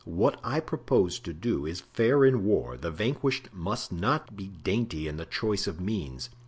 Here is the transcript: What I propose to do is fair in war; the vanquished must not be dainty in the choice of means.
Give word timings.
What 0.03 0.39
I 0.43 0.59
propose 0.61 1.19
to 1.19 1.31
do 1.31 1.67
is 1.67 1.81
fair 1.81 2.25
in 2.25 2.43
war; 2.43 2.75
the 2.75 2.89
vanquished 2.89 3.49
must 3.53 3.91
not 3.91 4.35
be 4.35 4.47
dainty 4.47 5.07
in 5.07 5.17
the 5.17 5.25
choice 5.25 5.67
of 5.67 5.79
means. 5.79 6.31